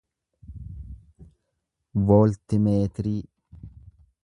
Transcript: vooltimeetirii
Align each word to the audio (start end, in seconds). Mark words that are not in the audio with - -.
vooltimeetirii 2.09 3.17